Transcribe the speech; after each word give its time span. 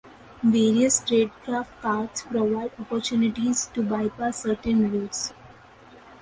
Various 0.41 1.01
Tradecraft 1.01 1.79
cards 1.79 2.23
provide 2.23 2.71
opportunities 2.79 3.67
to 3.75 3.83
bypass 3.83 4.41
certain 4.41 4.91
rules. 4.91 5.31